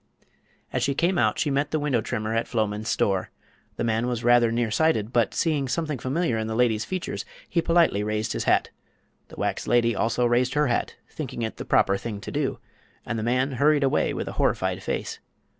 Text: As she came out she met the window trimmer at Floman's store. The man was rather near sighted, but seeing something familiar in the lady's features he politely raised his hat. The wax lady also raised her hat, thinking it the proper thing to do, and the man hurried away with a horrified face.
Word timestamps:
As 0.73 0.81
she 0.81 0.95
came 0.95 1.19
out 1.19 1.37
she 1.37 1.51
met 1.51 1.69
the 1.69 1.77
window 1.79 2.01
trimmer 2.01 2.33
at 2.33 2.47
Floman's 2.47 2.89
store. 2.89 3.29
The 3.75 3.83
man 3.83 4.07
was 4.07 4.23
rather 4.23 4.51
near 4.51 4.71
sighted, 4.71 5.13
but 5.13 5.35
seeing 5.35 5.67
something 5.67 5.99
familiar 5.99 6.39
in 6.39 6.47
the 6.47 6.55
lady's 6.55 6.83
features 6.85 7.23
he 7.47 7.61
politely 7.61 8.03
raised 8.03 8.33
his 8.33 8.45
hat. 8.45 8.71
The 9.27 9.35
wax 9.35 9.67
lady 9.67 9.95
also 9.95 10.25
raised 10.25 10.55
her 10.55 10.65
hat, 10.65 10.95
thinking 11.11 11.43
it 11.43 11.57
the 11.57 11.65
proper 11.65 11.97
thing 11.97 12.19
to 12.21 12.31
do, 12.31 12.57
and 13.05 13.19
the 13.19 13.21
man 13.21 13.51
hurried 13.51 13.83
away 13.83 14.11
with 14.11 14.27
a 14.27 14.31
horrified 14.41 14.81
face. 14.81 15.19